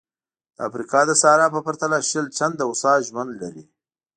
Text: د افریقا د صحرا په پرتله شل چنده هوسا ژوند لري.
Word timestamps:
د 0.55 0.57
افریقا 0.69 1.01
د 1.07 1.11
صحرا 1.21 1.47
په 1.55 1.59
پرتله 1.67 1.97
شل 2.09 2.25
چنده 2.37 2.63
هوسا 2.69 2.93
ژوند 3.07 3.31
لري. 3.41 3.63